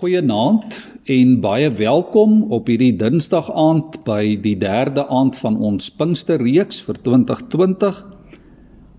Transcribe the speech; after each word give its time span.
Goeienaand 0.00 0.78
en 1.12 1.32
baie 1.44 1.68
welkom 1.76 2.46
op 2.56 2.70
hierdie 2.72 2.94
Dinsdag 2.96 3.50
aand 3.52 3.98
by 4.06 4.38
die 4.40 4.54
derde 4.56 5.02
aand 5.12 5.36
van 5.36 5.58
ons 5.60 5.90
Pinksterreeks 5.92 6.78
vir 6.86 6.96
2020. 7.04 7.98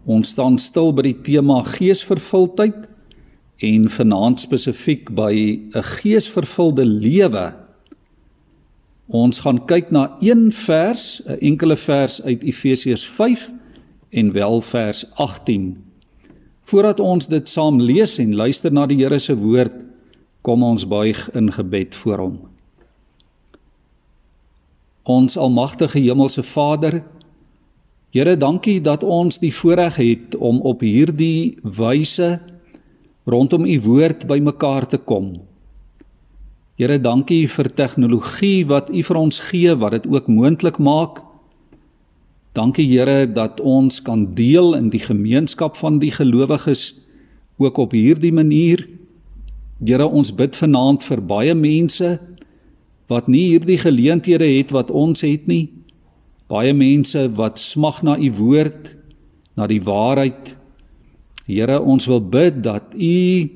Ons 0.06 0.36
staan 0.36 0.60
stil 0.62 0.94
by 0.94 1.08
die 1.08 1.16
tema 1.26 1.64
geesvervuldheid 1.72 2.86
en 3.66 3.90
vanaand 3.90 4.46
spesifiek 4.46 5.10
by 5.18 5.34
'n 5.74 5.90
geesvervulde 5.98 6.86
lewe. 6.86 7.50
Ons 9.10 9.40
gaan 9.40 9.66
kyk 9.66 9.90
na 9.90 10.18
een 10.22 10.52
vers, 10.52 11.24
'n 11.26 11.42
enkele 11.42 11.76
vers 11.76 12.22
uit 12.22 12.44
Efesiërs 12.44 13.06
5 13.06 13.52
en 14.12 14.34
wel 14.34 14.62
vers 14.62 15.06
18. 15.16 15.82
Voordat 16.64 17.00
ons 17.00 17.28
dit 17.28 17.50
saam 17.50 17.82
lees 17.82 18.20
en 18.20 18.36
luister 18.36 18.72
na 18.72 18.86
die 18.86 18.98
Here 18.98 19.20
se 19.20 19.36
woord, 19.36 19.91
Kom 20.42 20.64
ons 20.64 20.88
buig 20.88 21.30
in 21.38 21.52
gebed 21.54 21.96
voor 21.96 22.18
hom. 22.18 22.38
Ons 25.04 25.38
almagtige 25.38 26.00
hemelse 26.00 26.44
Vader, 26.44 27.04
Here, 28.12 28.36
dankie 28.36 28.82
dat 28.84 29.06
ons 29.08 29.38
die 29.40 29.54
voorreg 29.56 29.96
het 29.96 30.36
om 30.36 30.58
op 30.68 30.82
hierdie 30.84 31.56
wyse 31.64 32.42
rondom 33.24 33.64
u 33.64 33.78
woord 33.86 34.26
bymekaar 34.28 34.84
te 34.92 34.98
kom. 35.00 35.30
Here, 36.76 36.98
dankie 37.00 37.46
vir 37.48 37.70
tegnologie 37.72 38.66
wat 38.68 38.92
u 38.92 39.04
vir 39.08 39.20
ons 39.22 39.40
gee 39.48 39.76
wat 39.80 39.96
dit 39.96 40.10
ook 40.12 40.28
moontlik 40.28 40.82
maak. 40.84 41.24
Dankie 42.52 42.90
Here 42.90 43.32
dat 43.32 43.64
ons 43.64 44.02
kan 44.04 44.28
deel 44.36 44.76
in 44.76 44.92
die 44.92 45.00
gemeenskap 45.00 45.80
van 45.80 46.04
die 46.04 46.12
gelowiges 46.12 46.90
ook 47.64 47.80
op 47.80 47.96
hierdie 47.96 48.34
manier. 48.36 48.90
Here 49.82 50.06
ons 50.06 50.30
bid 50.38 50.54
vanaand 50.56 51.02
vir 51.02 51.22
baie 51.26 51.54
mense 51.58 52.20
wat 53.10 53.28
nie 53.28 53.48
hierdie 53.56 53.80
geleenthede 53.82 54.46
het 54.46 54.72
wat 54.72 54.92
ons 54.94 55.24
het 55.26 55.50
nie. 55.50 55.72
Baie 56.52 56.74
mense 56.76 57.26
wat 57.36 57.60
smag 57.60 58.04
na 58.06 58.14
u 58.20 58.30
woord, 58.38 58.94
na 59.58 59.68
die 59.68 59.82
waarheid. 59.84 60.54
Here, 61.48 61.80
ons 61.82 62.06
wil 62.08 62.22
bid 62.22 62.62
dat 62.64 62.94
u 62.94 63.50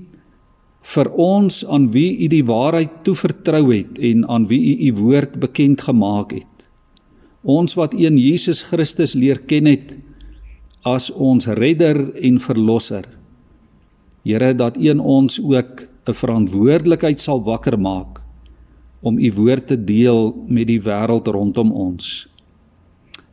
vir 0.86 1.10
ons 1.18 1.62
aan 1.66 1.88
wie 1.94 2.10
u 2.26 2.28
die 2.30 2.44
waarheid 2.46 3.04
toevertrou 3.08 3.70
het 3.72 4.02
en 4.02 4.26
aan 4.30 4.50
wie 4.50 4.60
u 4.74 4.90
u 4.90 4.94
woord 5.00 5.40
bekend 5.40 5.86
gemaak 5.88 6.34
het. 6.36 6.66
Ons 7.46 7.78
wat 7.78 7.94
een 7.94 8.18
Jesus 8.18 8.64
Christus 8.66 9.14
leer 9.14 9.44
ken 9.46 9.70
het 9.70 9.96
as 10.86 11.12
ons 11.14 11.48
redder 11.58 12.12
en 12.18 12.42
verlosser. 12.42 13.06
Here, 14.26 14.54
dat 14.58 14.78
een 14.82 15.00
ons 15.00 15.38
ook 15.42 15.86
'n 16.06 16.14
verantwoordelikheid 16.14 17.20
sal 17.20 17.42
wakker 17.44 17.80
maak 17.80 18.22
om 19.02 19.18
u 19.18 19.32
woord 19.34 19.68
te 19.68 19.78
deel 19.78 20.34
met 20.48 20.68
die 20.68 20.82
wêreld 20.82 21.28
rondom 21.28 21.72
ons. 21.72 22.28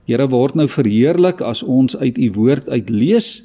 Here 0.05 0.27
word 0.29 0.57
nou 0.59 0.69
verheerlik 0.69 1.41
as 1.41 1.63
ons 1.63 1.97
uit 1.97 2.19
u 2.19 2.29
woord 2.33 2.69
uit 2.69 2.91
lees 2.91 3.45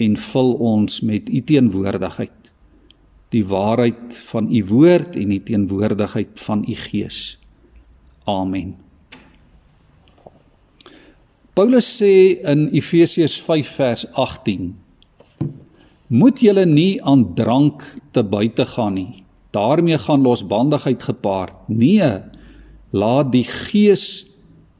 en 0.00 0.16
vul 0.16 0.52
ons 0.54 1.00
met 1.00 1.28
u 1.28 1.40
teenwoordigheid. 1.40 2.52
Die 3.34 3.44
waarheid 3.44 4.16
van 4.30 4.48
u 4.48 4.64
woord 4.64 5.16
en 5.16 5.34
die 5.34 5.42
teenwoordigheid 5.42 6.40
van 6.46 6.64
u 6.68 6.74
gees. 6.74 7.38
Amen. 8.24 8.76
Paulus 11.54 11.86
sê 11.98 12.40
in 12.42 12.68
Efesiërs 12.74 13.36
5 13.40 13.74
vers 13.76 14.06
18 14.12 14.72
moet 16.14 16.38
julle 16.40 16.62
nie 16.66 17.02
aan 17.02 17.34
drank 17.34 17.82
te 18.14 18.22
buite 18.22 18.66
gaan 18.66 18.94
nie. 18.94 19.24
daarmee 19.54 19.98
gaan 19.98 20.22
losbandigheid 20.22 21.02
gepaard. 21.02 21.54
Nee, 21.66 22.18
laat 22.90 23.32
die 23.32 23.44
Gees 23.46 24.26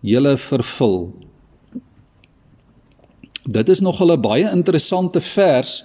julle 0.03 0.37
vervul. 0.37 1.13
Dit 3.45 3.69
is 3.69 3.81
nog 3.81 4.03
'n 4.03 4.21
baie 4.21 4.51
interessante 4.51 5.21
vers 5.21 5.85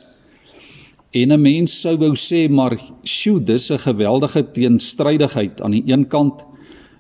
en 1.12 1.32
'n 1.32 1.42
mens 1.42 1.82
sou 1.82 1.98
wou 1.98 2.16
sê 2.16 2.50
maar 2.50 2.78
sjoe, 3.04 3.44
dis 3.44 3.70
'n 3.72 3.80
geweldige 3.80 4.52
teenstrydigheid 4.52 5.62
aan 5.62 5.72
die 5.72 5.84
een 5.86 6.08
kant 6.08 6.44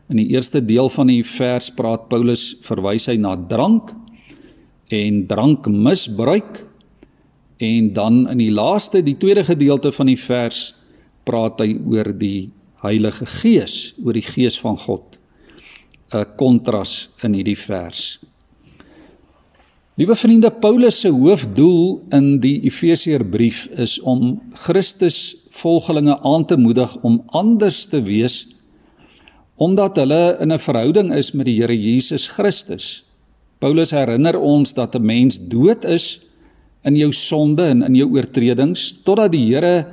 in 0.09 0.17
die 0.17 0.27
eerste 0.27 0.65
deel 0.65 0.89
van 0.89 1.07
die 1.07 1.23
vers 1.23 1.69
praat 1.73 2.07
Paulus 2.07 2.57
verwys 2.61 3.05
hy 3.05 3.15
na 3.15 3.37
drank 3.47 3.93
en 4.87 5.27
drankmisbruik 5.27 6.68
En 7.59 7.93
dan 7.93 8.23
in 8.31 8.39
die 8.39 8.51
laaste, 8.51 9.03
die 9.03 9.17
tweede 9.19 9.43
gedeelte 9.43 9.91
van 9.91 10.07
die 10.07 10.19
vers 10.19 10.73
praat 11.27 11.59
hy 11.59 11.75
oor 11.85 12.13
die 12.15 12.49
Heilige 12.79 13.25
Gees, 13.27 13.93
oor 13.99 14.15
die 14.15 14.23
Gees 14.23 14.55
van 14.59 14.77
God. 14.79 15.19
'n 16.09 16.25
kontras 16.37 17.09
in 17.21 17.35
hierdie 17.37 17.57
vers. 17.57 18.17
Liewe 19.99 20.15
vriende, 20.15 20.49
Paulus 20.51 21.01
se 21.03 21.11
hoofdoel 21.11 21.99
in 22.15 22.39
die 22.41 22.55
Efesiërbrief 22.65 23.67
is 23.77 23.99
om 23.99 24.39
Christus 24.63 25.35
volgelinge 25.59 26.15
aan 26.23 26.45
te 26.47 26.57
moedig 26.57 26.95
om 27.03 27.19
anders 27.27 27.85
te 27.91 28.01
wees 28.01 28.47
omdat 29.59 29.97
hulle 29.99 30.37
in 30.39 30.53
'n 30.53 30.59
verhouding 30.59 31.13
is 31.13 31.31
met 31.31 31.45
die 31.45 31.59
Here 31.59 31.75
Jesus 31.75 32.27
Christus. 32.27 33.03
Paulus 33.59 33.91
herinner 33.91 34.39
ons 34.39 34.73
dat 34.73 34.95
'n 34.95 35.05
mens 35.05 35.47
dood 35.47 35.83
is 35.83 36.21
in 36.87 36.95
jou 36.95 37.11
sonde 37.15 37.65
en 37.67 37.83
in 37.83 37.95
jou 37.95 38.07
oortredings 38.15 38.91
totdat 39.03 39.33
die 39.33 39.45
Here 39.49 39.85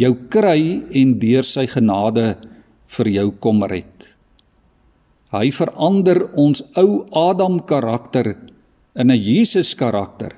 jou 0.00 0.12
kry 0.30 0.82
en 0.92 1.18
deur 1.20 1.46
sy 1.46 1.66
genade 1.70 2.34
vir 2.96 3.10
jou 3.14 3.28
kom 3.40 3.62
red. 3.70 4.10
Hy 5.34 5.50
verander 5.50 6.26
ons 6.38 6.62
ou 6.78 7.04
Adam 7.10 7.60
karakter 7.66 8.36
in 8.94 9.10
'n 9.10 9.18
Jesus 9.18 9.74
karakter 9.74 10.36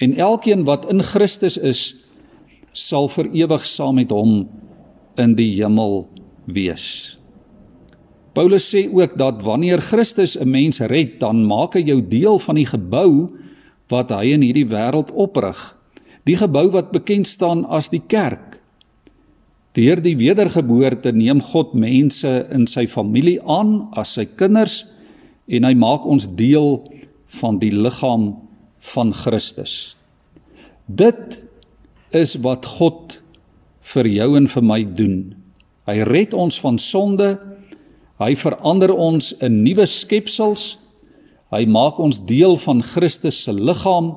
en 0.00 0.16
elkeen 0.16 0.64
wat 0.64 0.86
in 0.90 1.02
Christus 1.02 1.56
is 1.56 1.94
sal 2.72 3.08
vir 3.08 3.26
ewig 3.34 3.64
saam 3.64 3.96
met 3.96 4.10
hom 4.10 4.48
in 5.18 5.34
die 5.34 5.56
hemel 5.58 6.08
wees. 6.46 7.18
Paulus 8.38 8.68
sê 8.70 8.86
ook 8.86 9.16
dat 9.18 9.42
wanneer 9.42 9.80
Christus 9.82 10.36
'n 10.38 10.50
mens 10.50 10.80
red, 10.80 11.18
dan 11.20 11.44
maak 11.44 11.74
hy 11.74 11.82
jou 11.82 12.00
deel 12.00 12.38
van 12.38 12.54
die 12.54 12.66
gebou 12.66 13.34
wat 13.92 14.12
hy 14.12 14.34
in 14.36 14.44
hierdie 14.44 14.68
wêreld 14.68 15.10
oprig. 15.16 15.58
Die 16.28 16.36
gebou 16.36 16.68
wat 16.74 16.92
bekend 16.92 17.28
staan 17.28 17.64
as 17.64 17.88
die 17.92 18.02
kerk. 18.04 18.58
Deur 19.76 20.00
die 20.02 20.16
wedergeboorte 20.18 21.12
neem 21.12 21.40
God 21.44 21.74
mense 21.78 22.30
in 22.52 22.66
sy 22.66 22.86
familie 22.90 23.38
aan 23.44 23.88
as 23.96 24.16
sy 24.18 24.26
kinders 24.26 24.82
en 25.48 25.64
hy 25.64 25.74
maak 25.78 26.04
ons 26.08 26.26
deel 26.36 26.82
van 27.40 27.60
die 27.60 27.72
liggaam 27.72 28.32
van 28.92 29.12
Christus. 29.16 29.94
Dit 30.88 31.40
is 32.16 32.36
wat 32.44 32.66
God 32.78 33.18
vir 33.94 34.08
jou 34.08 34.30
en 34.36 34.48
vir 34.48 34.64
my 34.64 34.80
doen. 34.84 35.18
Hy 35.88 36.02
red 36.08 36.34
ons 36.36 36.58
van 36.60 36.78
sonde. 36.80 37.36
Hy 38.20 38.34
verander 38.36 38.92
ons 38.92 39.30
in 39.44 39.62
nuwe 39.62 39.86
skepsels 39.88 40.74
Hy 41.48 41.64
maak 41.64 41.98
ons 41.98 42.20
deel 42.28 42.58
van 42.60 42.82
Christus 42.84 43.40
se 43.46 43.52
liggaam 43.52 44.12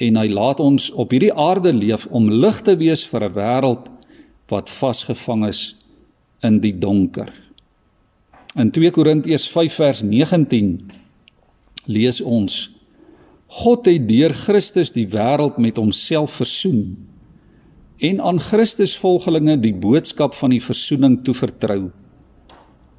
en 0.00 0.18
hy 0.20 0.28
laat 0.28 0.60
ons 0.60 0.88
op 0.96 1.12
hierdie 1.12 1.32
aarde 1.32 1.72
leef 1.72 2.06
om 2.08 2.30
lig 2.32 2.62
te 2.64 2.76
wees 2.80 3.04
vir 3.04 3.28
'n 3.28 3.34
wêreld 3.34 3.90
wat 4.48 4.70
vasgevang 4.70 5.46
is 5.48 5.76
in 6.42 6.60
die 6.60 6.72
donker. 6.72 7.32
In 8.56 8.70
2 8.70 8.90
Korintiërs 8.90 9.48
5 9.48 9.74
vers 9.74 10.02
19 10.02 10.90
lees 11.86 12.20
ons: 12.20 12.70
God 13.46 13.86
het 13.86 14.08
deur 14.08 14.32
Christus 14.34 14.90
die 14.90 15.06
wêreld 15.06 15.58
met 15.58 15.76
homself 15.76 16.30
versoen 16.40 16.96
en 17.98 18.20
aan 18.20 18.40
Christus 18.40 18.96
volgelinge 18.96 19.56
die 19.60 19.74
boodskap 19.74 20.34
van 20.34 20.50
die 20.50 20.60
versoening 20.60 21.22
toevertrou. 21.24 21.90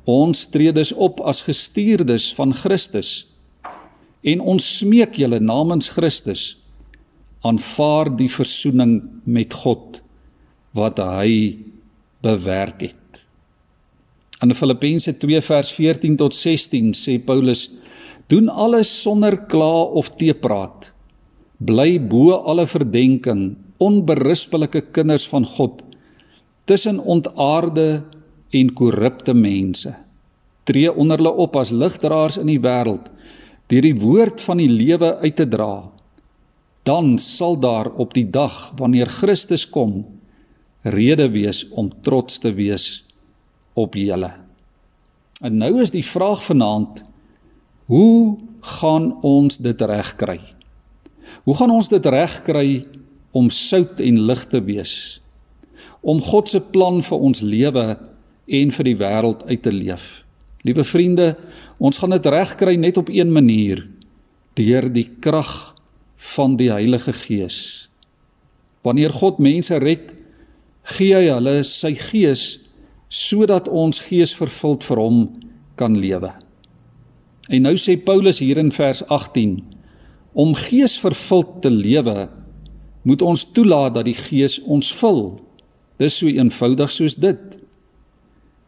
Ons 0.06 0.46
tree 0.50 0.72
dus 0.72 0.94
op 0.94 1.20
as 1.22 1.42
gestuurdes 1.42 2.34
van 2.34 2.54
Christus 2.54 3.37
en 4.22 4.42
ons 4.42 4.70
smeek 4.80 5.18
julle 5.20 5.40
namens 5.40 5.90
Christus 5.94 6.58
aanvaar 7.46 8.10
die 8.18 8.30
versoening 8.32 9.00
met 9.26 9.54
God 9.54 10.02
wat 10.78 11.00
hy 11.00 11.58
bewerk 12.26 12.82
het. 12.90 13.22
In 14.44 14.54
Filippense 14.54 15.16
2 15.18 15.42
vers 15.42 15.72
14 15.74 16.18
tot 16.20 16.36
16 16.36 16.94
sê 16.98 17.18
Paulus: 17.24 17.72
Doen 18.30 18.50
alles 18.50 18.92
sonder 19.02 19.38
kla 19.50 19.88
of 19.98 20.12
teepraat. 20.20 20.92
Bly 21.58 21.98
bo 21.98 22.36
alle 22.38 22.68
verdenking, 22.70 23.56
onberispelike 23.82 24.92
kinders 24.94 25.26
van 25.30 25.46
God 25.46 25.82
tussen 26.68 27.00
ontaarde 27.00 28.04
en 28.52 28.74
korrupte 28.74 29.34
mense. 29.34 29.94
Tree 30.68 30.92
onder 30.92 31.18
hulle 31.18 31.32
op 31.32 31.56
as 31.56 31.72
ligdraers 31.72 32.38
in 32.42 32.52
die 32.52 32.60
wêreld 32.60 33.08
deur 33.68 33.84
die 33.84 33.98
woord 34.00 34.42
van 34.42 34.62
die 34.62 34.72
lewe 34.72 35.18
uit 35.24 35.36
te 35.36 35.48
dra, 35.48 35.90
dan 36.88 37.18
sal 37.20 37.58
daar 37.60 37.90
op 38.00 38.14
die 38.16 38.28
dag 38.32 38.72
wanneer 38.80 39.12
Christus 39.12 39.66
kom 39.68 40.06
rede 40.88 41.28
wees 41.34 41.66
om 41.76 41.92
trots 42.02 42.40
te 42.40 42.54
wees 42.56 43.04
op 43.76 43.96
julle. 44.00 44.32
En 45.44 45.58
nou 45.60 45.82
is 45.84 45.92
die 45.92 46.06
vraag 46.06 46.44
vanaand: 46.44 47.04
Hoe 47.92 48.38
gaan 48.80 49.12
ons 49.22 49.58
dit 49.58 49.82
regkry? 49.82 50.40
Hoe 51.44 51.56
gaan 51.56 51.72
ons 51.72 51.90
dit 51.92 52.06
regkry 52.06 52.86
om 53.32 53.50
sout 53.54 54.00
en 54.00 54.22
lig 54.30 54.46
te 54.48 54.64
wees? 54.64 55.20
Om 56.02 56.22
God 56.24 56.50
se 56.50 56.62
plan 56.62 57.02
vir 57.04 57.20
ons 57.20 57.44
lewe 57.44 57.86
en 58.48 58.72
vir 58.72 58.88
die 58.88 58.96
wêreld 58.96 59.44
uit 59.48 59.62
te 59.62 59.74
leef. 59.76 60.24
Liewe 60.68 60.84
vriende, 60.84 61.32
ons 61.80 61.98
gaan 62.02 62.12
dit 62.18 62.28
regkry 62.34 62.76
net 62.76 62.98
op 63.00 63.10
een 63.14 63.32
manier: 63.32 63.86
deur 64.58 64.90
die 64.92 65.08
krag 65.24 65.76
van 66.36 66.58
die 66.60 66.72
Heilige 66.74 67.14
Gees. 67.14 67.88
Wanneer 68.84 69.14
God 69.14 69.40
mense 69.40 69.78
red, 69.80 70.12
gee 70.98 71.14
hy 71.16 71.28
hulle 71.30 71.62
sy 71.68 71.94
gees 72.00 72.46
sodat 73.08 73.70
ons 73.72 74.02
geesvervuld 74.04 74.84
vir 74.84 75.00
hom 75.00 75.20
kan 75.80 75.96
lewe. 75.96 76.34
En 77.48 77.64
nou 77.64 77.76
sê 77.80 77.96
Paulus 77.96 78.42
hier 78.44 78.60
in 78.60 78.72
vers 78.76 79.04
18: 79.08 79.62
Om 80.34 80.56
geesvervuld 80.58 81.62
te 81.64 81.72
lewe, 81.72 82.28
moet 83.08 83.22
ons 83.24 83.46
toelaat 83.56 83.96
dat 83.96 84.08
die 84.10 84.18
Gees 84.18 84.58
ons 84.68 84.90
vul. 85.00 85.40
Dis 85.98 86.18
so 86.20 86.28
eenvoudig 86.28 86.92
soos 86.92 87.16
dit. 87.16 87.56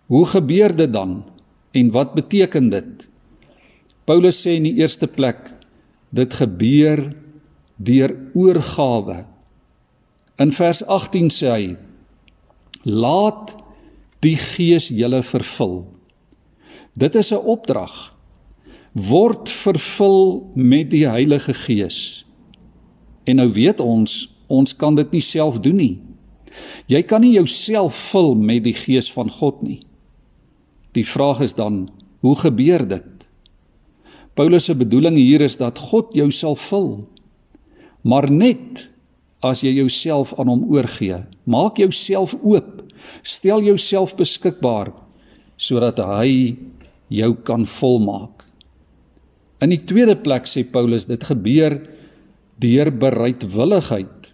Hoe 0.07 0.23
gebeur 0.25 0.71
dit 0.75 0.93
dan 0.93 1.19
en 1.71 1.91
wat 1.91 2.13
beteken 2.17 2.69
dit? 2.69 3.07
Paulus 4.05 4.39
sê 4.41 4.57
in 4.57 4.65
die 4.65 4.79
eerste 4.81 5.07
plek 5.07 5.51
dit 6.09 6.33
gebeur 6.33 7.03
deur 7.77 8.15
oorgawe. 8.33 9.23
In 10.41 10.51
vers 10.55 10.81
18 10.85 11.29
sê 11.33 11.49
hy: 11.53 11.65
Laat 12.83 13.53
die 14.23 14.37
Gees 14.39 14.89
julle 14.89 15.21
vervul. 15.23 15.83
Dit 16.93 17.15
is 17.15 17.31
'n 17.31 17.45
opdrag 17.45 18.15
word 18.91 19.49
vervul 19.49 20.51
met 20.55 20.89
die 20.91 21.05
Heilige 21.07 21.53
Gees. 21.53 22.25
En 23.23 23.35
nou 23.35 23.49
weet 23.53 23.79
ons, 23.79 24.29
ons 24.47 24.75
kan 24.75 24.95
dit 24.95 25.11
nie 25.11 25.21
self 25.21 25.59
doen 25.59 25.75
nie. 25.75 25.99
Jy 26.89 27.03
kan 27.05 27.21
nie 27.21 27.35
jouself 27.37 27.95
vul 28.09 28.33
met 28.35 28.63
die 28.65 28.73
Gees 28.73 29.11
van 29.13 29.29
God 29.29 29.61
nie. 29.61 29.79
Die 30.97 31.05
vraag 31.05 31.43
is 31.45 31.53
dan, 31.57 31.87
hoe 32.19 32.35
gebeur 32.35 32.87
dit? 32.87 33.25
Paulus 34.33 34.69
se 34.69 34.75
bedoeling 34.75 35.17
hier 35.19 35.41
is 35.41 35.57
dat 35.59 35.79
God 35.91 36.13
jou 36.15 36.29
sal 36.31 36.55
vul. 36.55 37.09
Maar 38.07 38.29
net 38.31 38.87
as 39.43 39.63
jy 39.63 39.73
jouself 39.77 40.31
aan 40.39 40.51
hom 40.51 40.65
oorgee. 40.71 41.21
Maak 41.43 41.79
jouself 41.79 42.35
oop. 42.41 42.83
Stel 43.23 43.63
jouself 43.63 44.15
beskikbaar 44.19 44.93
sodat 45.59 45.99
hy 45.99 46.55
jou 47.11 47.33
kan 47.43 47.65
volmaak. 47.67 48.45
In 49.59 49.73
die 49.73 49.81
tweede 49.83 50.15
plek 50.15 50.47
sê 50.47 50.63
Paulus 50.63 51.09
dit 51.09 51.23
gebeur 51.27 51.75
deur 52.63 52.91
bereidwilligheid 52.95 54.29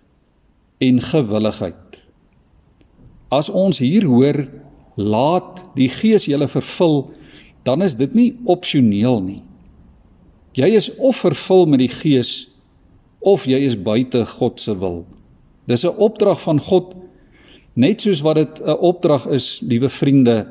en 0.86 1.02
gewilligheid. 1.02 1.98
As 3.34 3.50
ons 3.50 3.82
hier 3.82 4.06
hoor 4.06 4.44
laat 4.96 5.64
die 5.76 5.90
Gees 5.90 6.26
julle 6.26 6.48
vervul, 6.48 7.12
dan 7.64 7.82
is 7.82 7.96
dit 8.00 8.14
nie 8.16 8.30
opsioneel 8.46 9.22
nie. 9.22 9.42
Jy 10.56 10.70
is 10.78 10.90
of 11.04 11.20
vervul 11.26 11.66
met 11.68 11.82
die 11.84 11.92
Gees 11.92 12.48
of 13.20 13.48
jy 13.50 13.60
is 13.66 13.76
buite 13.76 14.24
God 14.38 14.60
se 14.62 14.76
wil. 14.80 15.06
Dis 15.68 15.84
'n 15.84 15.98
opdrag 15.98 16.42
van 16.42 16.60
God 16.60 16.96
net 17.76 18.02
soos 18.02 18.22
wat 18.22 18.36
dit 18.36 18.62
'n 18.62 18.78
opdrag 18.80 19.28
is, 19.28 19.62
liewe 19.62 19.90
vriende, 19.90 20.48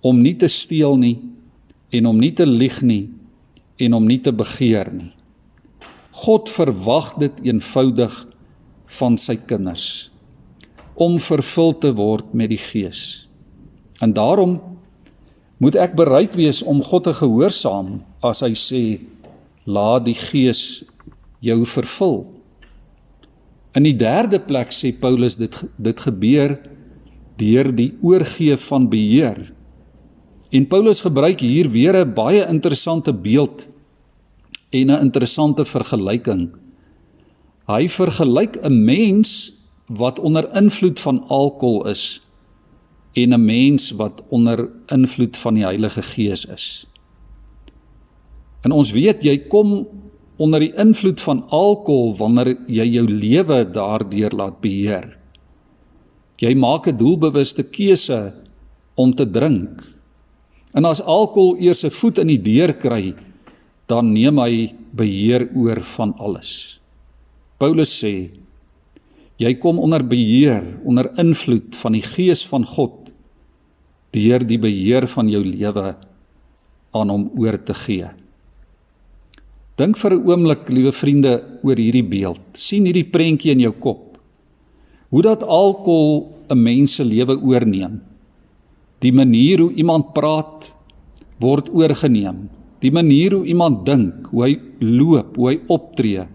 om 0.00 0.20
nie 0.20 0.34
te 0.34 0.48
steel 0.48 0.96
nie 0.96 1.18
en 1.90 2.06
om 2.06 2.18
nie 2.18 2.32
te 2.32 2.46
lieg 2.46 2.82
nie 2.82 3.08
en 3.78 3.94
om 3.94 4.06
nie 4.06 4.20
te 4.20 4.32
begeer 4.32 4.92
nie. 4.92 5.12
God 6.10 6.50
verwag 6.50 7.14
dit 7.18 7.32
eenvoudig 7.42 8.26
van 8.86 9.16
sy 9.18 9.36
kinders 9.36 10.10
om 10.94 11.18
vervul 11.18 11.72
te 11.78 11.94
word 11.96 12.34
met 12.34 12.50
die 12.52 12.60
Gees. 12.60 13.28
En 14.02 14.12
daarom 14.12 14.58
moet 15.62 15.78
ek 15.78 15.94
bereid 15.94 16.34
wees 16.34 16.62
om 16.66 16.82
God 16.82 17.06
te 17.06 17.14
gehoorsaam 17.14 18.00
as 18.20 18.42
hy 18.42 18.52
sê 18.58 18.82
laat 19.64 20.04
die 20.08 20.18
Gees 20.18 20.82
jou 21.38 21.62
vervul. 21.66 22.24
In 23.78 23.86
die 23.86 23.96
derde 23.96 24.42
plek 24.42 24.74
sê 24.74 24.90
Paulus 24.92 25.38
dit 25.38 25.54
dit 25.78 26.06
gebeur 26.10 26.58
deur 27.38 27.70
die 27.74 27.92
oorgee 28.02 28.58
van 28.68 28.90
beheer 28.90 29.40
En 30.52 30.66
Paulus 30.68 31.00
gebruik 31.00 31.40
hier 31.40 31.70
weer 31.70 31.96
'n 31.96 32.12
baie 32.12 32.46
interessante 32.46 33.12
beeld 33.12 33.68
en 34.70 34.86
'n 34.90 35.00
interessante 35.00 35.64
vergelyking. 35.64 36.52
Hy 37.66 37.88
vergelyk 37.88 38.56
'n 38.60 38.84
mens 38.84 39.52
wat 39.86 40.18
onder 40.18 40.56
invloed 40.56 41.00
van 41.00 41.24
alkohol 41.28 41.88
is 41.88 42.20
en 43.12 43.34
'n 43.34 43.44
mens 43.44 43.90
wat 43.90 44.22
onder 44.28 44.68
invloed 44.86 45.36
van 45.36 45.54
die 45.54 45.64
Heilige 45.64 46.02
Gees 46.02 46.44
is. 46.44 46.86
En 48.62 48.72
ons 48.72 48.90
weet 48.90 49.22
jy 49.22 49.38
kom 49.38 49.86
onder 50.36 50.60
die 50.60 50.74
invloed 50.74 51.20
van 51.20 51.44
alkohol 51.48 52.16
wanneer 52.16 52.56
jy 52.66 52.84
jou 52.84 53.06
lewe 53.06 53.70
daardeur 53.70 54.30
laat 54.30 54.60
beheer. 54.60 55.18
Jy 56.36 56.54
maak 56.54 56.86
'n 56.86 56.96
doelbewuste 56.96 57.62
keuse 57.62 58.32
om 58.94 59.14
te 59.14 59.30
drink 59.30 59.92
En 60.72 60.88
as 60.88 61.02
alkohol 61.04 61.60
eers 61.60 61.84
'n 61.84 61.90
voet 61.90 62.18
in 62.18 62.26
die 62.32 62.40
deur 62.40 62.72
kry, 62.72 63.14
dan 63.86 64.12
neem 64.12 64.38
hy 64.38 64.72
beheer 64.90 65.48
oor 65.54 65.80
van 65.80 66.14
alles. 66.16 66.80
Paulus 67.58 67.92
sê 67.92 68.30
jy 69.36 69.54
kom 69.54 69.78
onder 69.78 70.04
beheer, 70.06 70.78
onder 70.84 71.10
invloed 71.18 71.76
van 71.76 71.92
die 71.92 72.02
gees 72.02 72.46
van 72.46 72.64
God 72.64 73.01
deur 74.12 74.44
die 74.44 74.60
beheer 74.60 75.06
van 75.08 75.28
jou 75.32 75.42
lewe 75.44 75.94
aan 76.92 77.12
hom 77.12 77.30
oor 77.40 77.56
te 77.64 77.74
gee. 77.74 78.08
Dink 79.80 79.96
vir 79.96 80.12
'n 80.12 80.24
oomblik, 80.28 80.68
liewe 80.68 80.92
vriende, 80.92 81.42
oor 81.64 81.76
hierdie 81.76 82.04
beeld. 82.04 82.40
sien 82.52 82.84
hierdie 82.84 83.10
prentjie 83.10 83.52
in 83.52 83.60
jou 83.60 83.72
kop. 83.72 84.18
Hoe 85.10 85.22
dat 85.22 85.42
alkohol 85.42 86.34
'n 86.50 86.62
mens 86.62 86.94
se 86.94 87.04
lewe 87.04 87.40
oorneem. 87.40 88.00
Die 89.00 89.12
manier 89.12 89.58
hoe 89.60 89.72
iemand 89.72 90.12
praat 90.12 90.70
word 91.40 91.70
oorgeneem. 91.74 92.48
Die 92.80 92.90
manier 92.90 93.32
hoe 93.32 93.46
iemand 93.46 93.86
dink, 93.86 94.26
hoe 94.30 94.44
hy 94.44 94.60
loop, 94.80 95.36
hoe 95.36 95.48
hy 95.48 95.60
optree. 95.68 96.26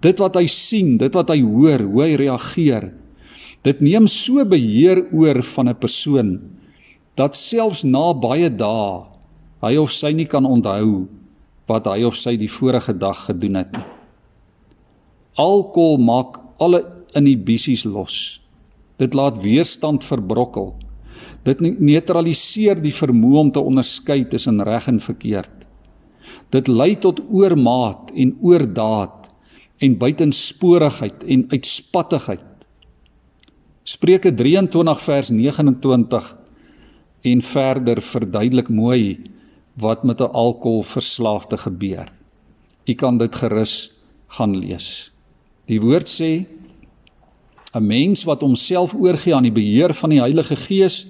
Dit 0.00 0.18
wat 0.18 0.34
hy 0.34 0.46
sien, 0.46 0.96
dit 0.98 1.14
wat 1.14 1.30
hy 1.30 1.40
hoor, 1.40 1.80
hoe 1.80 2.02
hy 2.02 2.14
reageer. 2.16 2.92
Dit 3.62 3.80
neem 3.80 4.06
so 4.06 4.44
beheer 4.44 5.06
oor 5.12 5.42
van 5.42 5.68
'n 5.68 5.74
persoon 5.74 6.40
dat 7.18 7.36
selfs 7.36 7.82
na 7.82 8.12
baie 8.14 8.50
dae 8.50 9.04
hy 9.64 9.74
of 9.82 9.90
sy 9.90 10.12
nie 10.14 10.28
kan 10.30 10.46
onthou 10.46 11.08
wat 11.68 11.88
hy 11.90 12.04
of 12.06 12.16
sy 12.16 12.36
die 12.40 12.50
vorige 12.50 12.94
dag 12.94 13.26
gedoen 13.26 13.58
het 13.58 13.74
nie. 13.74 13.86
Alkohol 15.38 15.98
maak 16.02 16.38
alle 16.62 16.80
inhibisies 17.18 17.84
los. 17.86 18.38
Dit 18.98 19.14
laat 19.14 19.38
weerstand 19.42 20.06
verbrokkel. 20.06 20.72
Dit 21.46 21.60
neutraliseer 21.62 22.80
die 22.82 22.94
vermoë 22.94 23.42
om 23.44 23.52
te 23.54 23.62
onderskei 23.62 24.24
tussen 24.30 24.62
reg 24.66 24.88
en 24.90 24.98
verkeerd. 25.02 25.66
Dit 26.54 26.70
lei 26.70 26.94
tot 26.96 27.20
oormaat 27.28 28.10
en 28.14 28.34
oordaad 28.42 29.28
en 29.84 29.98
buitensporigheid 30.00 31.22
en 31.26 31.46
uitspattigheid. 31.52 32.46
Spreuke 33.84 34.34
23 34.34 35.02
vers 35.04 35.30
29 35.30 36.37
en 37.22 37.42
verder 37.42 38.02
verduidelik 38.02 38.68
mooi 38.68 39.18
wat 39.74 40.04
met 40.04 40.20
'n 40.20 40.32
alkoholverslaafde 40.32 41.56
gebeur. 41.56 42.12
U 42.84 42.94
kan 42.94 43.18
dit 43.18 43.34
gerus 43.34 43.92
gaan 44.26 44.56
lees. 44.56 45.12
Die 45.66 45.80
woord 45.80 46.08
sê 46.08 46.46
'n 47.74 47.86
mens 47.86 48.24
wat 48.24 48.40
homself 48.40 48.94
oorgee 48.94 49.34
aan 49.34 49.42
die 49.42 49.52
beheer 49.52 49.94
van 49.94 50.10
die 50.10 50.20
Heilige 50.20 50.56
Gees 50.56 51.06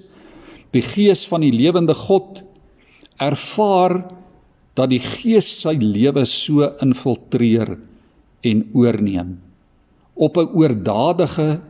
die 0.71 0.81
gees 0.81 1.27
van 1.27 1.41
die 1.41 1.53
lewende 1.53 1.93
God 1.93 2.43
ervaar 3.17 4.03
dat 4.77 4.89
die 4.89 5.01
gees 5.01 5.47
sy 5.61 5.75
lewe 5.79 6.25
so 6.25 6.67
infiltreer 6.81 7.77
en 8.41 8.69
oorneem 8.73 9.39
op 10.15 10.37
'n 10.37 10.51
oordadige 10.53 11.61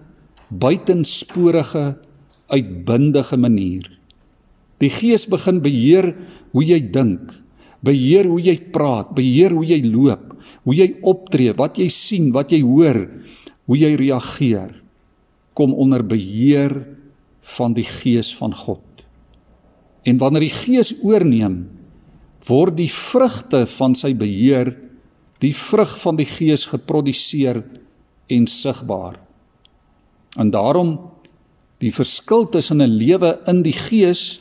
buitensporige 0.47 1.97
uitbundige 2.47 3.37
manier. 3.37 3.98
Die 4.79 4.89
gees 4.89 5.25
begin 5.27 5.59
beheer 5.61 6.13
hoe 6.53 6.63
jy 6.63 6.79
dink, 6.91 7.33
beheer 7.83 8.27
hoe 8.27 8.39
jy 8.41 8.55
praat, 8.73 9.11
beheer 9.15 9.51
hoe 9.55 9.65
jy 9.67 9.81
loop, 9.83 10.35
hoe 10.63 10.75
jy 10.75 10.89
optree, 11.07 11.53
wat 11.55 11.79
jy 11.79 11.89
sien, 11.91 12.31
wat 12.35 12.51
jy 12.51 12.61
hoor, 12.63 13.03
hoe 13.67 13.77
jy 13.77 13.95
reageer. 13.99 14.75
kom 15.59 15.73
onder 15.75 15.99
beheer 16.07 16.71
van 17.57 17.73
die 17.75 17.83
Gees 17.83 18.29
van 18.31 18.53
God. 18.55 19.03
En 20.07 20.17
wanneer 20.17 20.45
die 20.47 20.55
Gees 20.55 20.93
oorneem, 21.03 21.65
word 22.47 22.77
die 22.77 22.87
vrugte 22.87 23.65
van 23.67 23.91
sy 23.91 24.13
beheer, 24.15 24.71
die 25.43 25.51
vrug 25.51 25.97
van 25.99 26.15
die 26.15 26.27
Gees 26.29 26.63
geproduseer 26.69 27.59
en 28.31 28.47
sigbaar. 28.47 29.19
En 30.39 30.51
daarom 30.53 30.95
die 31.83 31.91
verskil 31.91 32.47
tussen 32.47 32.81
'n 32.81 32.95
lewe 32.95 33.39
in 33.47 33.61
die 33.63 33.75
Gees 33.75 34.39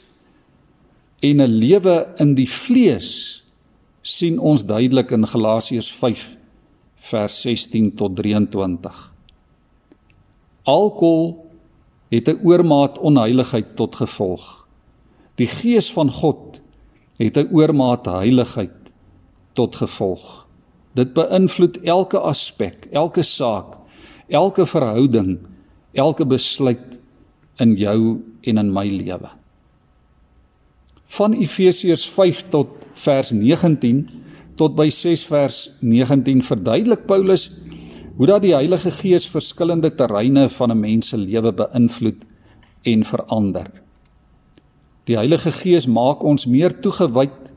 en 1.21 1.41
'n 1.41 1.59
lewe 1.59 2.15
in 2.17 2.35
die 2.35 2.49
vlees 2.49 3.43
sien 4.03 4.39
ons 4.39 4.65
duidelik 4.65 5.11
in 5.11 5.27
Galasiërs 5.27 5.91
5 5.93 6.37
vers 7.11 7.41
16 7.41 7.95
tot 7.95 8.17
23. 8.17 9.13
Alkohol 10.63 11.47
het 12.09 12.29
'n 12.29 12.41
oormaat 12.43 12.99
onheiligheid 12.99 13.77
tot 13.77 13.97
gevolg. 13.97 14.67
Die 15.35 15.47
gees 15.47 15.93
van 15.93 16.11
God 16.11 16.61
het 17.17 17.37
'n 17.37 17.49
oormaat 17.53 18.07
heiligheid 18.07 18.93
tot 19.53 19.77
gevolg. 19.77 20.47
Dit 20.95 21.13
beïnvloed 21.13 21.81
elke 21.83 22.19
aspek, 22.19 22.89
elke 22.93 23.23
saak, 23.23 23.77
elke 24.29 24.67
verhouding, 24.67 25.39
elke 25.93 26.27
besluit 26.27 26.99
in 27.57 27.75
jou 27.75 28.23
en 28.41 28.59
in 28.59 28.73
my 28.73 28.89
lewe. 28.89 29.29
Van 31.17 31.33
Efesiërs 31.33 32.05
5 32.13 32.43
tot 32.53 32.69
vers 32.93 33.33
19 33.33 34.09
tot 34.59 34.75
by 34.77 34.89
6 34.91 35.25
vers 35.31 35.59
19 35.81 36.43
verduidelik 36.43 37.07
Paulus 37.07 37.49
hoe 38.19 38.27
dat 38.27 38.43
die 38.43 38.55
Heilige 38.55 38.91
Gees 38.91 39.29
verskillende 39.31 39.95
terreine 39.95 40.49
van 40.49 40.71
'n 40.71 40.81
mens 40.81 41.09
se 41.09 41.17
lewe 41.17 41.53
beïnvloed 41.53 42.25
en 42.83 43.05
verander. 43.05 43.71
Die 45.05 45.17
Heilige 45.17 45.53
Gees 45.53 45.87
maak 45.87 46.23
ons 46.23 46.47
meer 46.47 46.81
toegewyd 46.81 47.53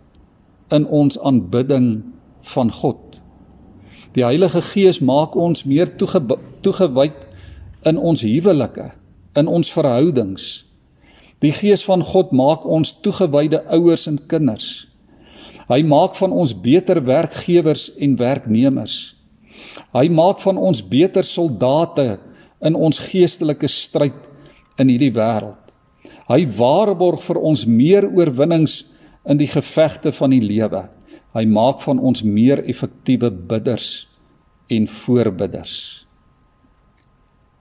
in 0.70 0.86
ons 0.88 1.20
aanbidding 1.20 2.04
van 2.42 2.72
God. 2.72 3.20
Die 4.12 4.24
Heilige 4.24 4.62
Gees 4.62 5.00
maak 5.00 5.36
ons 5.36 5.64
meer 5.64 5.92
toegewyd 6.62 7.28
in 7.84 7.98
ons 7.98 8.22
huwelike, 8.22 8.92
in 9.36 9.48
ons 9.48 9.72
verhoudings. 9.72 10.71
Die 11.42 11.52
Gees 11.56 11.82
van 11.88 12.04
God 12.06 12.32
maak 12.38 12.66
ons 12.70 12.94
toegewyde 13.02 13.64
ouers 13.74 14.06
en 14.10 14.20
kinders. 14.30 14.86
Hy 15.72 15.82
maak 15.88 16.18
van 16.20 16.34
ons 16.36 16.54
beter 16.54 17.00
werkgewers 17.06 17.88
en 17.98 18.18
werknemers. 18.20 19.16
Hy 19.96 20.06
maak 20.14 20.42
van 20.44 20.60
ons 20.62 20.84
beter 20.86 21.26
soldate 21.26 22.20
in 22.62 22.78
ons 22.78 23.00
geestelike 23.10 23.70
stryd 23.72 24.28
in 24.82 24.92
hierdie 24.92 25.14
wêreld. 25.16 25.58
Hy 26.30 26.46
waarborg 26.58 27.24
vir 27.26 27.40
ons 27.42 27.66
meer 27.68 28.06
oorwinnings 28.08 28.84
in 29.28 29.40
die 29.42 29.50
gevegte 29.50 30.14
van 30.16 30.34
die 30.36 30.44
lewe. 30.44 30.86
Hy 31.34 31.46
maak 31.48 31.82
van 31.86 32.00
ons 32.00 32.24
meer 32.24 32.62
effektiewe 32.70 33.32
bidders 33.32 34.08
en 34.72 34.88
voorbidders. 34.88 35.76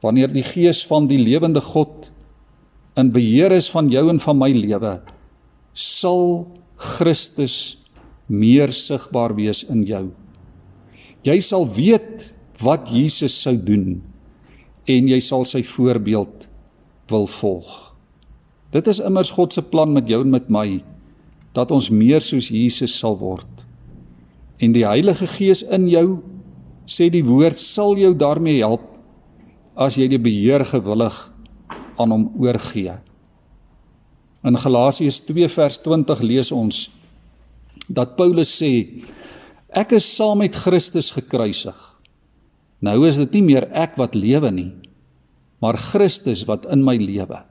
Wanneer 0.04 0.32
die 0.32 0.44
gees 0.46 0.82
van 0.88 1.08
die 1.10 1.20
lewende 1.20 1.62
God 1.64 2.10
in 2.99 3.12
beheer 3.14 3.52
is 3.54 3.70
van 3.70 3.90
jou 3.92 4.09
en 4.11 4.20
van 4.23 4.38
my 4.38 4.50
lewe, 4.54 4.97
sal 5.75 6.47
Christus 6.80 7.56
meer 8.30 8.73
sigbaar 8.75 9.35
wees 9.37 9.62
in 9.70 9.85
jou. 9.87 10.09
Jy 11.26 11.37
sal 11.44 11.66
weet 11.68 12.30
wat 12.62 12.88
Jesus 12.92 13.35
sou 13.42 13.56
doen 13.56 14.00
en 14.90 15.09
jy 15.11 15.20
sal 15.23 15.44
sy 15.49 15.62
voorbeeld 15.66 16.49
wil 17.11 17.26
volg. 17.28 17.70
Dit 18.70 18.87
is 18.90 19.02
immers 19.02 19.32
God 19.35 19.54
se 19.54 19.62
plan 19.66 19.90
met 19.92 20.09
jou 20.09 20.23
en 20.25 20.32
met 20.32 20.49
my 20.52 20.80
dat 21.56 21.73
ons 21.75 21.90
meer 21.90 22.23
soos 22.23 22.50
Jesus 22.54 22.94
sal 22.94 23.16
word. 23.18 23.49
En 24.62 24.73
die 24.76 24.87
Heilige 24.87 25.26
Gees 25.26 25.64
in 25.66 25.88
jou 25.90 26.20
sê 26.90 27.09
die 27.11 27.25
woord 27.26 27.59
sal 27.59 27.99
jou 27.99 28.12
daarmee 28.18 28.62
help 28.62 28.87
as 29.80 29.97
jy 29.99 30.06
die 30.12 30.20
beheer 30.23 30.64
gewillig 30.68 31.16
aan 32.00 32.14
hom 32.14 32.26
oorgee. 32.40 32.97
In 34.47 34.57
Galasiërs 34.57 35.21
2 35.28 35.49
vers 35.52 35.78
20 35.85 36.23
lees 36.25 36.50
ons 36.54 36.88
dat 37.88 38.16
Paulus 38.16 38.52
sê 38.57 38.73
Ek 39.71 39.92
is 39.95 40.07
saam 40.16 40.40
met 40.42 40.57
Christus 40.57 41.12
gekruisig. 41.14 41.76
Nou 42.83 43.04
is 43.07 43.21
dit 43.21 43.37
nie 43.38 43.45
meer 43.52 43.69
ek 43.71 43.95
wat 44.00 44.16
lewe 44.19 44.50
nie, 44.50 44.71
maar 45.62 45.78
Christus 45.78 46.42
wat 46.49 46.66
in 46.73 46.83
my 46.83 46.97
lewe. 46.99 47.45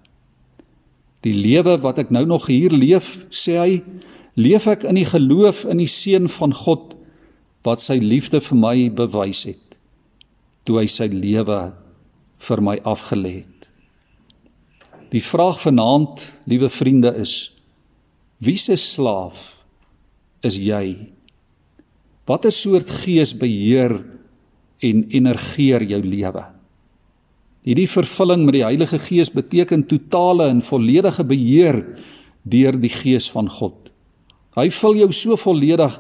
Die 1.24 1.36
lewe 1.36 1.78
wat 1.80 2.02
ek 2.04 2.12
nou 2.12 2.26
nog 2.28 2.50
hier 2.52 2.74
leef, 2.76 3.22
sê 3.32 3.56
hy, 3.56 3.80
leef 4.36 4.68
ek 4.68 4.84
in 4.90 5.00
die 5.00 5.08
geloof 5.08 5.64
in 5.70 5.80
die 5.80 5.88
seun 5.92 6.28
van 6.32 6.56
God 6.56 6.98
wat 7.68 7.84
sy 7.84 8.00
liefde 8.04 8.42
vir 8.44 8.60
my 8.60 8.76
bewys 8.96 9.46
het 9.48 9.70
toe 10.68 10.78
hy 10.78 10.90
sy 10.92 11.08
lewe 11.10 11.72
vir 12.46 12.62
my 12.62 12.76
afgelê 12.86 13.40
het. 13.42 13.59
Die 15.10 15.24
vraag 15.24 15.58
vanaand, 15.62 16.22
liewe 16.46 16.70
vriende, 16.70 17.14
is: 17.18 17.52
Wie 18.38 18.58
se 18.58 18.76
slaaf 18.78 19.58
is 20.46 20.56
jy? 20.56 21.10
Watter 22.30 22.54
soort 22.54 22.90
gees 23.02 23.34
beheer 23.34 23.98
en 24.86 25.04
energeer 25.10 25.84
jou 25.90 26.02
lewe? 26.06 26.46
Hierdie 27.66 27.90
vervulling 27.90 28.46
met 28.46 28.56
die 28.60 28.64
Heilige 28.64 29.00
Gees 29.02 29.32
beteken 29.34 29.88
totale 29.90 30.48
en 30.48 30.62
volledige 30.64 31.26
beheer 31.28 31.82
deur 32.48 32.78
die 32.80 32.94
Gees 32.94 33.28
van 33.34 33.50
God. 33.52 33.90
Hy 34.56 34.70
vul 34.74 35.02
jou 35.02 35.10
so 35.14 35.36
volledig 35.38 35.98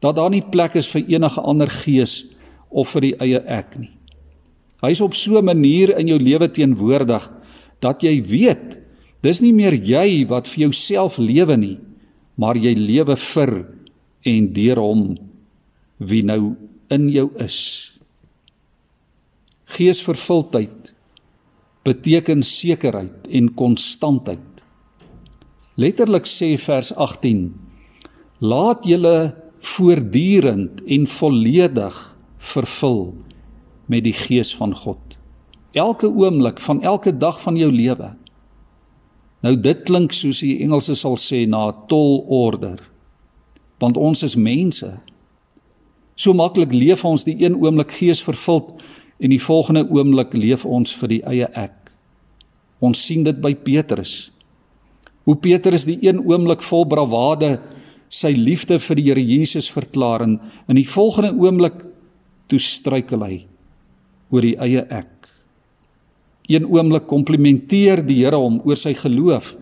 dat 0.00 0.16
daar 0.16 0.30
nie 0.32 0.42
plek 0.42 0.78
is 0.78 0.88
vir 0.90 1.04
enige 1.16 1.42
ander 1.42 1.70
gees 1.70 2.22
of 2.70 2.94
vir 2.94 3.08
die 3.08 3.14
eie 3.22 3.42
ek 3.50 3.76
nie. 3.78 3.90
Hy's 4.84 5.00
op 5.00 5.14
so 5.14 5.38
'n 5.38 5.44
manier 5.44 5.96
in 5.98 6.08
jou 6.08 6.18
lewe 6.18 6.48
teenwoordig 6.48 7.30
dat 7.82 8.02
jy 8.02 8.18
weet 8.22 8.78
dis 9.24 9.40
nie 9.40 9.54
meer 9.56 9.74
jy 9.74 10.26
wat 10.28 10.48
vir 10.50 10.66
jouself 10.66 11.16
lewe 11.18 11.56
nie, 11.56 11.78
maar 12.36 12.58
jy 12.60 12.74
lewe 12.76 13.16
vir 13.16 13.52
en 14.24 14.48
deur 14.52 14.80
hom 14.80 15.04
wie 15.98 16.22
nou 16.26 16.54
in 16.92 17.08
jou 17.12 17.28
is. 17.40 17.58
Geesvervuldheid 19.74 20.92
beteken 21.84 22.42
sekerheid 22.44 23.28
en 23.28 23.50
konstantheid. 23.56 24.44
Letterlik 25.80 26.28
sê 26.30 26.54
vers 26.60 26.92
18: 26.92 27.48
Laat 28.44 28.84
julle 28.86 29.34
voortdurend 29.64 30.82
en 30.84 31.06
volledig 31.08 31.96
vervul 32.52 33.14
met 33.88 34.04
die 34.04 34.14
gees 34.16 34.52
van 34.56 34.74
God. 34.76 35.13
Elke 35.74 36.06
oomblik 36.06 36.60
van 36.62 36.82
elke 36.82 37.12
dag 37.16 37.40
van 37.42 37.56
jou 37.58 37.70
lewe. 37.72 38.12
Nou 39.42 39.56
dit 39.60 39.82
klink 39.84 40.14
soos 40.14 40.40
die 40.40 40.60
Engelse 40.64 40.94
sal 40.94 41.18
sê 41.20 41.44
na 41.46 41.68
'n 41.68 41.86
tall 41.88 42.24
order. 42.26 42.78
Want 43.78 43.96
ons 43.96 44.22
is 44.22 44.36
mense 44.36 45.00
So 46.14 46.34
maklik 46.34 46.72
leef 46.74 47.02
ons 47.06 47.26
die 47.26 47.36
een 47.42 47.56
oomblik 47.58 47.96
geesvervuld 47.98 48.82
en 49.18 49.32
die 49.32 49.42
volgende 49.42 49.84
oomblik 49.90 50.34
leef 50.38 50.64
ons 50.66 50.94
vir 51.00 51.10
die 51.10 51.22
eie 51.26 51.48
ek. 51.58 51.74
Ons 52.84 53.02
sien 53.06 53.24
dit 53.26 53.38
by 53.42 53.54
Petrus. 53.54 54.30
Hoe 55.26 55.36
Petrus 55.40 55.86
die 55.88 55.98
een 56.04 56.20
oomblik 56.22 56.62
vol 56.62 56.86
bravade 56.86 57.56
sy 58.12 58.34
liefde 58.36 58.78
vir 58.78 59.00
die 59.00 59.06
Here 59.08 59.24
Jesus 59.24 59.70
verklaar 59.72 60.22
en 60.22 60.38
in 60.70 60.78
die 60.78 60.86
volgende 60.86 61.32
oomblik 61.34 61.80
toe 62.50 62.60
struikel 62.62 63.24
hy 63.24 63.40
oor 64.30 64.44
die 64.44 64.56
eie 64.62 64.84
ek. 64.90 65.13
Een 66.48 66.66
oomblik 66.68 67.06
komplimenteer 67.06 68.02
die 68.04 68.24
Here 68.24 68.36
hom 68.36 68.60
oor 68.64 68.76
sy 68.76 68.94
geloof, 68.94 69.54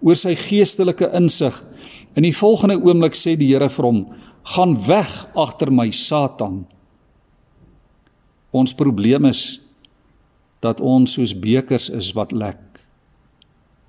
oor 0.00 0.16
sy 0.16 0.34
geestelike 0.34 1.10
insig. 1.16 1.56
In 2.16 2.24
die 2.24 2.36
volgende 2.36 2.78
oomblik 2.80 3.14
sê 3.14 3.36
die 3.36 3.50
Here 3.52 3.68
vir 3.68 3.84
hom: 3.84 4.06
gaan 4.42 4.76
weg 4.86 5.10
agter 5.34 5.70
my 5.70 5.90
Satan. 5.90 6.64
Ons 8.50 8.74
probleem 8.74 9.28
is 9.30 9.60
dat 10.60 10.80
ons 10.80 11.12
soos 11.16 11.34
bekers 11.36 11.88
is 11.90 12.10
wat 12.16 12.32
lek. 12.32 12.58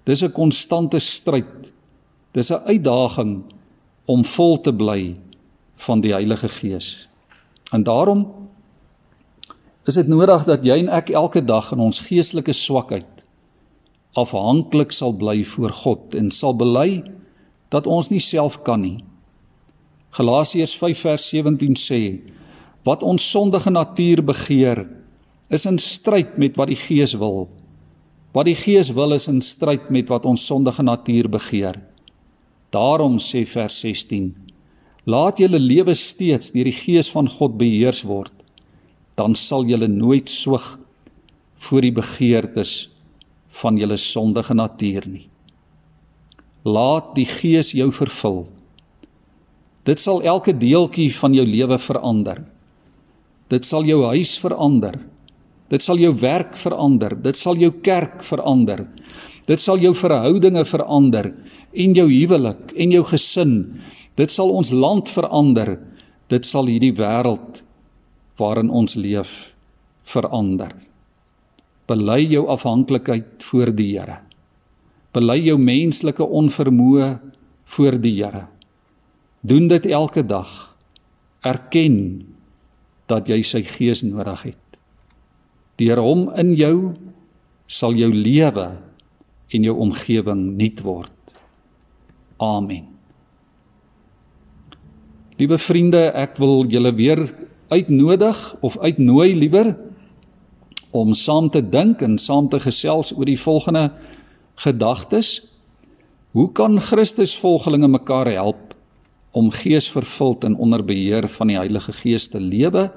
Dis 0.05 0.23
'n 0.23 0.31
konstante 0.31 0.99
stryd. 0.99 1.71
Dis 2.33 2.51
'n 2.51 2.63
uitdaging 2.65 3.43
om 4.05 4.23
vol 4.23 4.61
te 4.61 4.73
bly 4.73 5.15
van 5.75 6.01
die 6.01 6.13
Heilige 6.13 6.49
Gees. 6.49 7.07
En 7.71 7.83
daarom 7.83 8.40
is 9.87 9.97
dit 9.97 10.07
nodig 10.07 10.45
dat 10.45 10.65
jy 10.65 10.77
en 10.83 10.91
ek 10.93 11.09
elke 11.09 11.41
dag 11.41 11.71
in 11.71 11.79
ons 11.79 12.03
geestelike 12.07 12.53
swakheid 12.53 13.23
afhanklik 14.17 14.91
sal 14.91 15.15
bly 15.17 15.39
voor 15.55 15.71
God 15.83 16.15
en 16.15 16.31
sal 16.31 16.53
bely 16.57 17.03
dat 17.71 17.87
ons 17.87 18.11
nie 18.11 18.23
self 18.23 18.59
kan 18.67 18.83
nie 18.83 18.99
Galasiërs 20.11 20.73
5 20.75 21.01
vers 21.05 21.25
17 21.31 21.77
sê: 21.79 22.01
Wat 22.83 23.03
ons 23.03 23.23
sondige 23.23 23.71
natuur 23.71 24.19
begeer, 24.27 24.83
is 25.47 25.65
in 25.65 25.79
stryd 25.79 26.35
met 26.37 26.57
wat 26.59 26.67
die 26.67 26.79
Gees 26.79 27.13
wil. 27.19 27.47
Wat 28.35 28.47
die 28.47 28.55
Gees 28.55 28.91
wil 28.95 29.15
is 29.15 29.29
in 29.31 29.39
stryd 29.43 29.87
met 29.91 30.11
wat 30.11 30.27
ons 30.27 30.43
sondige 30.45 30.83
natuur 30.83 31.29
begeer. 31.31 31.79
Daarom 32.75 33.19
sê 33.23 33.45
vers 33.47 33.79
16: 33.79 34.33
Laat 35.07 35.39
julle 35.39 35.59
lewe 35.59 35.95
steeds 35.95 36.51
deur 36.51 36.67
die 36.67 36.75
Gees 36.75 37.11
van 37.11 37.31
God 37.31 37.55
beheers 37.59 38.03
word. 38.03 38.33
Dan 39.19 39.35
sal 39.35 39.65
julle 39.67 39.87
nooit 39.91 40.29
swig 40.29 40.65
voor 41.61 41.85
die 41.85 41.93
begeertes 41.93 42.89
van 43.61 43.77
julle 43.77 43.97
sondige 43.99 44.55
natuur 44.55 45.07
nie. 45.09 45.27
Laat 46.63 47.13
die 47.17 47.25
Gees 47.25 47.73
jou 47.75 47.89
vervul. 47.93 48.43
Dit 49.85 49.99
sal 49.99 50.21
elke 50.21 50.53
deeltjie 50.53 51.09
van 51.17 51.33
jou 51.33 51.45
lewe 51.47 51.77
verander. 51.81 52.43
Dit 53.49 53.65
sal 53.65 53.87
jou 53.89 54.03
huis 54.13 54.35
verander. 54.39 54.99
Dit 55.71 55.83
sal 55.83 55.99
jou 55.99 56.13
werk 56.21 56.53
verander. 56.59 57.15
Dit 57.17 57.39
sal 57.39 57.57
jou 57.59 57.71
kerk 57.83 58.21
verander. 58.23 58.85
Dit 59.49 59.59
sal 59.59 59.81
jou 59.81 59.93
verhoudinge 59.97 60.63
verander 60.69 61.31
en 61.71 61.95
jou 61.97 62.07
huwelik 62.11 62.75
en 62.77 62.93
jou 62.93 63.03
gesin. 63.09 63.55
Dit 64.19 64.31
sal 64.31 64.53
ons 64.53 64.71
land 64.71 65.09
verander. 65.09 65.79
Dit 66.31 66.45
sal 66.47 66.69
hierdie 66.69 66.93
wêreld 66.95 67.63
waarin 68.41 68.71
ons 68.73 68.97
leef 68.97 69.53
verander. 70.07 70.73
Bely 71.89 72.25
jou 72.31 72.47
afhanklikheid 72.49 73.43
voor 73.45 73.71
die 73.75 73.91
Here. 73.93 74.21
Bely 75.13 75.37
jou 75.43 75.57
menslike 75.59 76.23
onvermoë 76.23 77.13
voor 77.75 77.97
die 78.01 78.15
Here. 78.17 78.47
Doen 79.41 79.67
dit 79.67 79.85
elke 79.85 80.23
dag. 80.25 80.49
Erken 81.41 81.97
dat 83.09 83.27
jy 83.27 83.41
sy 83.43 83.63
gees 83.65 84.05
nodig 84.07 84.51
het. 84.51 84.77
Deur 85.81 85.99
hom 86.03 86.27
in 86.37 86.53
jou 86.55 86.93
sal 87.71 87.95
jou 87.97 88.11
lewe 88.13 88.67
en 89.51 89.65
jou 89.65 89.75
omgewing 89.83 90.43
nuut 90.59 90.81
word. 90.85 91.41
Amen. 92.41 92.87
Liewe 95.41 95.57
vriende, 95.57 96.11
ek 96.13 96.37
wil 96.41 96.67
julle 96.69 96.91
weer 96.93 97.23
uitnodig 97.71 98.37
of 98.59 98.77
uitnooi 98.77 99.35
liewer 99.35 99.75
om 100.91 101.13
saam 101.15 101.47
te 101.49 101.61
dink 101.63 102.01
en 102.03 102.17
saam 102.19 102.49
te 102.51 102.59
gesels 102.59 103.13
oor 103.15 103.29
die 103.29 103.39
volgende 103.39 103.85
gedagtes. 104.59 105.29
Hoe 106.35 106.49
kan 106.51 106.79
Christusvolgelinge 106.83 107.87
mekaar 107.87 108.27
help 108.31 108.75
om 109.31 109.51
geesvervuld 109.55 110.43
en 110.43 110.57
onder 110.59 110.83
beheer 110.83 111.27
van 111.31 111.47
die 111.47 111.57
Heilige 111.59 111.95
Gees 111.95 112.27
te 112.27 112.39
lewe 112.39 112.89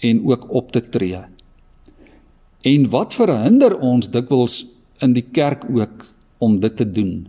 en 0.00 0.24
ook 0.24 0.48
op 0.56 0.72
te 0.72 0.82
tree? 0.88 1.20
En 2.64 2.88
wat 2.90 3.14
verhinder 3.14 3.76
ons 3.78 4.08
dikwels 4.10 4.64
in 5.04 5.12
die 5.12 5.26
kerk 5.32 5.68
ook 5.68 6.08
om 6.38 6.58
dit 6.60 6.76
te 6.76 6.88
doen? 6.90 7.28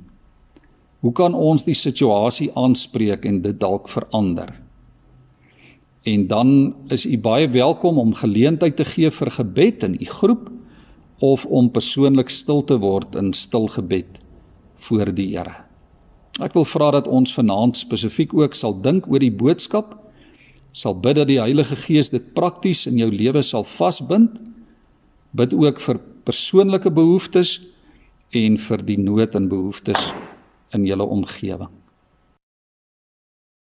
Hoe 0.99 1.11
kan 1.11 1.35
ons 1.35 1.63
die 1.63 1.77
situasie 1.77 2.49
aanspreek 2.55 3.27
en 3.27 3.43
dit 3.43 3.59
dalk 3.59 3.91
verander? 3.91 4.68
En 6.03 6.27
dan 6.27 6.75
is 6.87 7.05
u 7.05 7.17
baie 7.19 7.47
welkom 7.49 7.97
om 7.97 8.13
geleentheid 8.13 8.75
te 8.75 8.85
gee 8.85 9.11
vir 9.11 9.31
gebed 9.31 9.83
in 9.83 9.97
u 9.99 10.05
groep 10.05 10.49
of 11.19 11.45
om 11.45 11.71
persoonlik 11.71 12.29
stil 12.29 12.63
te 12.63 12.77
word 12.79 13.15
in 13.15 13.33
stil 13.33 13.67
gebed 13.67 14.19
voor 14.77 15.11
die 15.15 15.35
Here. 15.35 15.65
Ek 16.39 16.55
wil 16.55 16.63
vra 16.63 16.91
dat 16.95 17.07
ons 17.07 17.33
vanaand 17.35 17.77
spesifiek 17.77 18.33
ook 18.33 18.55
sal 18.55 18.77
dink 18.81 19.09
oor 19.11 19.19
die 19.19 19.33
boodskap, 19.33 19.97
sal 20.71 20.95
bid 20.95 21.17
dat 21.19 21.27
die 21.27 21.41
Heilige 21.41 21.75
Gees 21.75 22.13
dit 22.13 22.31
prakties 22.33 22.85
in 22.87 23.01
jou 23.01 23.09
lewe 23.11 23.43
sal 23.43 23.65
vasbind. 23.67 24.37
Bid 25.35 25.53
ook 25.53 25.81
vir 25.83 25.99
persoonlike 26.23 26.93
behoeftes 26.95 27.57
en 28.31 28.55
vir 28.61 28.85
die 28.85 28.97
nood 29.01 29.35
en 29.35 29.49
behoeftes 29.51 30.13
in 30.77 30.87
julle 30.87 31.03
omgewing. 31.03 31.78